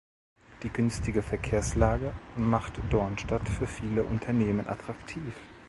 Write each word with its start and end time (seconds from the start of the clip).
Die 0.63 0.71
günstige 0.71 1.21
Verkehrslage 1.21 2.11
macht 2.35 2.73
Dornstadt 2.89 3.47
für 3.47 3.67
viele 3.67 4.01
Unternehmen 4.01 4.65
attraktiv. 4.67 5.35